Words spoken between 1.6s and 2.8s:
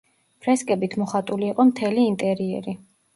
მთელი ინტერიერი.